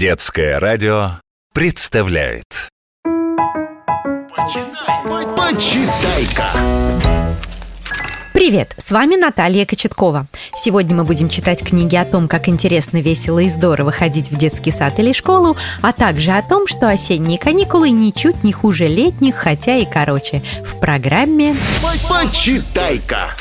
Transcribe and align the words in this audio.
Детское 0.00 0.58
радио 0.58 1.20
представляет 1.52 2.70
Почитай-ка! 5.36 6.46
Привет, 8.32 8.74
с 8.78 8.92
вами 8.92 9.16
Наталья 9.16 9.66
Кочеткова. 9.66 10.26
Сегодня 10.56 10.96
мы 10.96 11.04
будем 11.04 11.28
читать 11.28 11.62
книги 11.62 11.96
о 11.96 12.06
том, 12.06 12.28
как 12.28 12.48
интересно, 12.48 13.02
весело 13.02 13.40
и 13.40 13.48
здорово 13.50 13.90
ходить 13.90 14.30
в 14.30 14.38
детский 14.38 14.70
сад 14.70 14.98
или 14.98 15.12
школу, 15.12 15.58
а 15.82 15.92
также 15.92 16.30
о 16.30 16.40
том, 16.40 16.66
что 16.66 16.88
осенние 16.88 17.38
каникулы 17.38 17.90
ничуть 17.90 18.42
не 18.42 18.54
хуже 18.54 18.86
летних, 18.86 19.34
хотя 19.34 19.76
и 19.76 19.84
короче. 19.84 20.42
В 20.64 20.80
программе 20.80 21.54
Почитай-ка! 22.08 23.32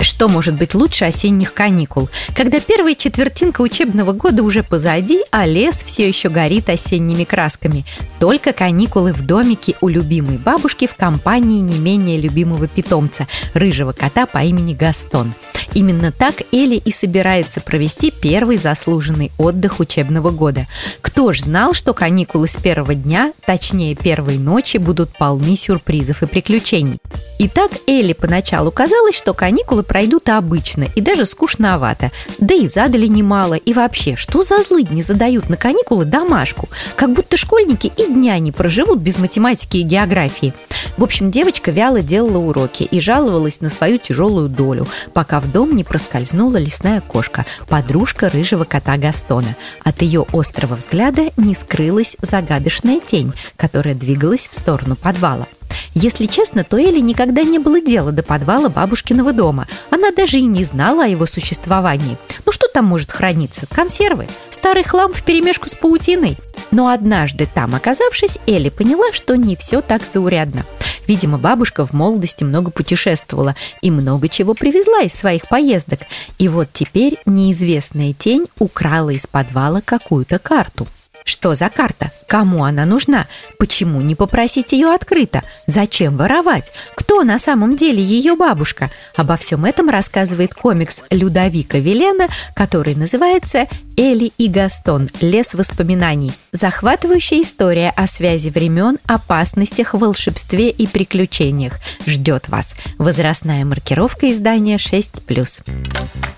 Что 0.00 0.28
может 0.28 0.54
быть 0.54 0.74
лучше 0.74 1.04
осенних 1.04 1.52
каникул, 1.52 2.08
когда 2.34 2.58
первая 2.58 2.94
четвертинка 2.94 3.60
учебного 3.60 4.12
года 4.12 4.42
уже 4.42 4.62
позади, 4.62 5.20
а 5.30 5.46
лес 5.46 5.82
все 5.84 6.08
еще 6.08 6.28
горит 6.28 6.68
осенними 6.68 7.24
красками? 7.24 7.84
Только 8.18 8.52
каникулы 8.52 9.12
в 9.12 9.26
домике 9.26 9.74
у 9.80 9.88
любимой 9.88 10.38
бабушки 10.38 10.86
в 10.86 10.94
компании 10.94 11.60
не 11.60 11.78
менее 11.78 12.18
любимого 12.18 12.66
питомца, 12.66 13.26
рыжего 13.52 13.92
кота 13.92 14.26
по 14.26 14.42
имени 14.42 14.74
Гастон. 14.74 15.34
Именно 15.74 16.12
так 16.12 16.36
Элли 16.52 16.76
и 16.76 16.90
собирается 16.90 17.60
провести 17.60 18.10
первый 18.10 18.56
заслуженный 18.56 19.32
отдых 19.36 19.80
учебного 19.80 20.30
года. 20.30 20.66
Кто 21.02 21.32
ж 21.32 21.42
знал, 21.42 21.74
что 21.74 21.92
каникулы 21.92 22.48
с 22.48 22.56
первого 22.56 22.94
дня, 22.94 23.32
точнее 23.44 23.94
первой 23.94 24.38
ночи, 24.38 24.78
будут 24.78 25.16
полны 25.18 25.56
сюрпризов 25.56 26.22
и 26.22 26.26
приключений? 26.26 26.98
Итак, 27.38 27.72
Элли 27.86 28.14
поначалу 28.14 28.70
казалось, 28.70 28.95
что 29.14 29.34
каникулы 29.34 29.82
пройдут 29.82 30.28
обычно 30.28 30.86
и 30.94 31.00
даже 31.00 31.24
скучновато. 31.26 32.10
Да 32.38 32.54
и 32.54 32.66
задали 32.68 33.06
немало. 33.06 33.54
И 33.54 33.72
вообще, 33.72 34.16
что 34.16 34.42
за 34.42 34.62
злыдни 34.62 35.02
задают 35.02 35.48
на 35.48 35.56
каникулы 35.56 36.04
домашку? 36.04 36.68
Как 36.96 37.12
будто 37.12 37.36
школьники 37.36 37.92
и 37.96 38.06
дня 38.06 38.38
не 38.38 38.52
проживут 38.52 38.98
без 38.98 39.18
математики 39.18 39.78
и 39.78 39.82
географии. 39.82 40.54
В 40.96 41.04
общем, 41.04 41.30
девочка 41.30 41.70
вяло 41.70 42.02
делала 42.02 42.38
уроки 42.38 42.82
и 42.84 43.00
жаловалась 43.00 43.60
на 43.60 43.70
свою 43.70 43.98
тяжелую 43.98 44.48
долю, 44.48 44.86
пока 45.12 45.40
в 45.40 45.50
дом 45.50 45.76
не 45.76 45.84
проскользнула 45.84 46.56
лесная 46.56 47.00
кошка, 47.00 47.44
подружка 47.68 48.28
рыжего 48.28 48.64
кота 48.64 48.96
Гастона. 48.96 49.56
От 49.84 50.02
ее 50.02 50.26
острого 50.32 50.74
взгляда 50.74 51.30
не 51.36 51.54
скрылась 51.54 52.16
загадочная 52.20 53.00
тень, 53.00 53.32
которая 53.56 53.94
двигалась 53.94 54.48
в 54.48 54.54
сторону 54.54 54.96
подвала. 54.96 55.46
Если 55.94 56.26
честно, 56.26 56.64
то 56.64 56.78
Элли 56.78 57.00
никогда 57.00 57.42
не 57.42 57.58
было 57.58 57.80
дела 57.80 58.12
до 58.12 58.22
подвала 58.22 58.68
бабушкиного 58.68 59.32
дома. 59.32 59.66
Она 59.90 60.10
даже 60.10 60.38
и 60.38 60.44
не 60.44 60.64
знала 60.64 61.04
о 61.04 61.08
его 61.08 61.26
существовании. 61.26 62.18
Ну 62.44 62.52
что 62.52 62.68
там 62.68 62.84
может 62.84 63.10
храниться? 63.10 63.66
Консервы? 63.66 64.28
Старый 64.50 64.84
хлам 64.84 65.12
вперемешку 65.12 65.68
с 65.68 65.74
паутиной? 65.74 66.36
Но 66.70 66.88
однажды 66.88 67.48
там 67.52 67.74
оказавшись, 67.74 68.38
Элли 68.46 68.68
поняла, 68.68 69.12
что 69.12 69.36
не 69.36 69.56
все 69.56 69.80
так 69.80 70.02
заурядно. 70.04 70.64
Видимо, 71.06 71.38
бабушка 71.38 71.86
в 71.86 71.92
молодости 71.92 72.44
много 72.44 72.70
путешествовала 72.70 73.54
и 73.80 73.90
много 73.90 74.28
чего 74.28 74.54
привезла 74.54 75.02
из 75.02 75.14
своих 75.14 75.48
поездок. 75.48 76.00
И 76.38 76.48
вот 76.48 76.68
теперь 76.72 77.16
неизвестная 77.26 78.12
тень 78.12 78.46
украла 78.58 79.10
из 79.10 79.26
подвала 79.26 79.80
какую-то 79.80 80.38
карту. 80.38 80.86
Что 81.26 81.56
за 81.56 81.68
карта? 81.68 82.12
Кому 82.28 82.62
она 82.62 82.86
нужна? 82.86 83.26
Почему 83.58 84.00
не 84.00 84.14
попросить 84.14 84.70
ее 84.70 84.94
открыто? 84.94 85.42
Зачем 85.66 86.16
воровать? 86.16 86.72
Кто 86.94 87.24
на 87.24 87.40
самом 87.40 87.76
деле 87.76 88.00
ее 88.00 88.36
бабушка? 88.36 88.92
Обо 89.16 89.36
всем 89.36 89.64
этом 89.64 89.90
рассказывает 89.90 90.54
комикс 90.54 91.02
Людовика 91.10 91.78
Велена, 91.78 92.28
который 92.54 92.94
называется 92.94 93.66
«Элли 93.96 94.32
и 94.38 94.46
Гастон. 94.46 95.10
Лес 95.20 95.54
воспоминаний». 95.54 96.32
Захватывающая 96.52 97.42
история 97.42 97.92
о 97.96 98.06
связи 98.06 98.50
времен, 98.50 98.98
опасностях, 99.04 99.94
волшебстве 99.94 100.70
и 100.70 100.86
приключениях. 100.86 101.80
Ждет 102.06 102.48
вас. 102.48 102.76
Возрастная 102.98 103.64
маркировка 103.64 104.30
издания 104.30 104.76
6+. 104.76 106.35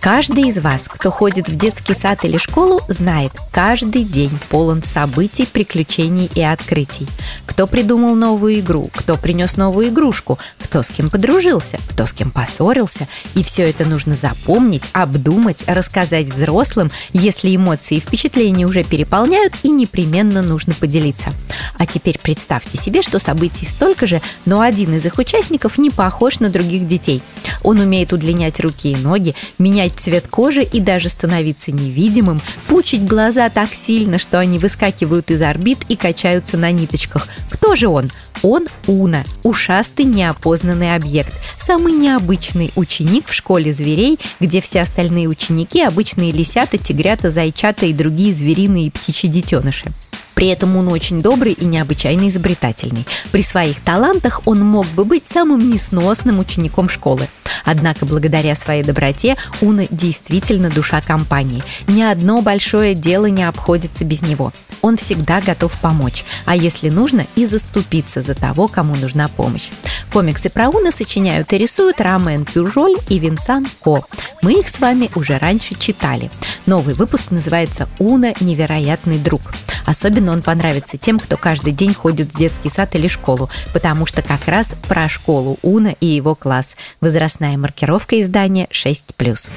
Каждый 0.00 0.44
из 0.44 0.58
вас, 0.58 0.86
кто 0.88 1.10
ходит 1.10 1.48
в 1.48 1.56
детский 1.56 1.92
сад 1.92 2.24
или 2.24 2.38
школу, 2.38 2.80
знает, 2.86 3.32
каждый 3.52 4.04
день 4.04 4.30
полон 4.48 4.82
событий, 4.84 5.44
приключений 5.44 6.30
и 6.34 6.40
открытий. 6.40 7.08
Кто 7.46 7.66
придумал 7.66 8.14
новую 8.14 8.60
игру, 8.60 8.88
кто 8.94 9.16
принес 9.16 9.56
новую 9.56 9.88
игрушку, 9.88 10.38
кто 10.68 10.82
с 10.82 10.90
кем 10.90 11.08
подружился, 11.08 11.78
кто 11.88 12.04
с 12.04 12.12
кем 12.12 12.30
поссорился. 12.30 13.08
И 13.34 13.42
все 13.42 13.68
это 13.68 13.86
нужно 13.86 14.14
запомнить, 14.14 14.84
обдумать, 14.92 15.64
рассказать 15.66 16.26
взрослым, 16.26 16.90
если 17.14 17.56
эмоции 17.56 17.96
и 17.96 18.00
впечатления 18.00 18.66
уже 18.66 18.84
переполняют, 18.84 19.54
и 19.62 19.70
непременно 19.70 20.42
нужно 20.42 20.74
поделиться. 20.74 21.30
А 21.78 21.86
теперь 21.86 22.18
представьте 22.22 22.76
себе, 22.76 23.00
что 23.00 23.18
событий 23.18 23.64
столько 23.64 24.06
же, 24.06 24.20
но 24.44 24.60
один 24.60 24.94
из 24.94 25.06
их 25.06 25.16
участников 25.16 25.78
не 25.78 25.90
похож 25.90 26.38
на 26.40 26.50
других 26.50 26.86
детей. 26.86 27.22
Он 27.62 27.80
умеет 27.80 28.12
удлинять 28.12 28.60
руки 28.60 28.92
и 28.92 28.96
ноги, 28.96 29.34
менять 29.58 29.92
цвет 29.96 30.28
кожи 30.28 30.62
и 30.62 30.80
даже 30.80 31.08
становиться 31.08 31.72
невидимым, 31.72 32.42
пучить 32.66 33.06
глаза 33.06 33.48
так 33.48 33.72
сильно, 33.72 34.18
что 34.18 34.38
они 34.38 34.58
выскакивают 34.58 35.30
из 35.30 35.40
орбит 35.40 35.78
и 35.88 35.96
качаются 35.96 36.58
на 36.58 36.70
ниточках. 36.70 37.26
Кто 37.50 37.74
же 37.74 37.88
он? 37.88 38.10
Он 38.42 38.66
Уна, 38.86 39.24
ушастый 39.42 40.04
неопознанный 40.04 40.94
объект, 40.94 41.32
самый 41.58 41.92
необычный 41.92 42.72
ученик 42.76 43.26
в 43.26 43.34
школе 43.34 43.72
зверей, 43.72 44.18
где 44.40 44.60
все 44.60 44.82
остальные 44.82 45.28
ученики– 45.28 45.82
обычные 45.82 46.30
лисята, 46.30 46.78
тигрята, 46.78 47.30
зайчата 47.30 47.86
и 47.86 47.92
другие 47.92 48.32
звериные 48.32 48.86
и 48.86 48.90
птичьи 48.90 49.28
детеныши. 49.28 49.92
При 50.38 50.46
этом 50.46 50.76
он 50.76 50.86
очень 50.86 51.20
добрый 51.20 51.52
и 51.52 51.64
необычайно 51.64 52.28
изобретательный. 52.28 53.04
При 53.32 53.42
своих 53.42 53.80
талантах 53.80 54.42
он 54.44 54.60
мог 54.60 54.86
бы 54.86 55.04
быть 55.04 55.26
самым 55.26 55.68
несносным 55.68 56.38
учеником 56.38 56.88
школы. 56.88 57.26
Однако 57.64 58.06
благодаря 58.06 58.54
своей 58.54 58.84
доброте 58.84 59.36
Уна 59.60 59.86
действительно 59.90 60.70
душа 60.70 61.00
компании. 61.00 61.60
Ни 61.88 62.02
одно 62.02 62.40
большое 62.40 62.94
дело 62.94 63.26
не 63.26 63.42
обходится 63.42 64.04
без 64.04 64.22
него. 64.22 64.52
Он 64.82 64.96
всегда 64.96 65.40
готов 65.40 65.72
помочь, 65.80 66.24
а 66.44 66.56
если 66.56 66.88
нужно, 66.88 67.26
и 67.34 67.44
заступиться 67.44 68.22
за 68.22 68.34
того, 68.34 68.68
кому 68.68 68.96
нужна 68.96 69.28
помощь. 69.28 69.68
Комиксы 70.12 70.50
про 70.50 70.68
Уна 70.68 70.92
сочиняют 70.92 71.52
и 71.52 71.58
рисуют 71.58 72.00
Рамен 72.00 72.44
Пюжоль 72.44 72.96
и 73.08 73.18
Винсан 73.18 73.66
Ко. 73.82 74.04
Мы 74.42 74.60
их 74.60 74.68
с 74.68 74.80
вами 74.80 75.10
уже 75.14 75.38
раньше 75.38 75.74
читали. 75.78 76.30
Новый 76.66 76.94
выпуск 76.94 77.30
называется 77.30 77.88
«Уна. 77.98 78.34
Невероятный 78.40 79.18
друг». 79.18 79.42
Особенно 79.84 80.32
он 80.32 80.42
понравится 80.42 80.98
тем, 80.98 81.18
кто 81.18 81.38
каждый 81.38 81.72
день 81.72 81.94
ходит 81.94 82.32
в 82.32 82.38
детский 82.38 82.68
сад 82.68 82.94
или 82.94 83.08
школу, 83.08 83.48
потому 83.72 84.04
что 84.04 84.20
как 84.20 84.46
раз 84.46 84.74
про 84.86 85.08
школу 85.08 85.58
Уна 85.62 85.94
и 86.00 86.06
его 86.06 86.34
класс. 86.34 86.76
Возрастная 87.00 87.56
маркировка 87.56 88.20
издания 88.20 88.68
6+. 88.70 89.50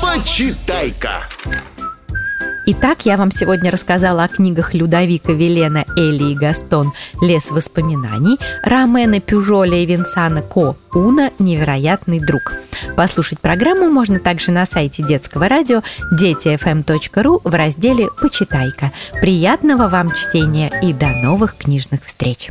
Почитай-ка! 0.00 1.28
Итак, 2.70 3.06
я 3.06 3.16
вам 3.16 3.30
сегодня 3.30 3.70
рассказала 3.70 4.24
о 4.24 4.28
книгах 4.28 4.74
Людовика 4.74 5.32
Велена, 5.32 5.86
Элли 5.96 6.32
и 6.32 6.34
Гастон 6.34 6.92
«Лес 7.22 7.50
воспоминаний», 7.50 8.38
Ромена 8.62 9.20
Пюжоля 9.20 9.78
и 9.78 9.86
Винсана 9.86 10.42
Ко 10.42 10.76
«Уна. 10.92 11.30
Невероятный 11.38 12.20
друг». 12.20 12.52
Послушать 12.94 13.40
программу 13.40 13.88
можно 13.88 14.18
также 14.20 14.50
на 14.50 14.66
сайте 14.66 15.02
детского 15.02 15.48
радио 15.48 15.82
детифм.ру 16.12 17.40
в 17.42 17.54
разделе 17.54 18.10
«Почитай-ка». 18.20 18.92
Приятного 19.18 19.88
вам 19.88 20.12
чтения 20.12 20.70
и 20.82 20.92
до 20.92 21.08
новых 21.08 21.56
книжных 21.56 22.04
встреч! 22.04 22.50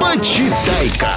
Почитай-ка! 0.00 1.16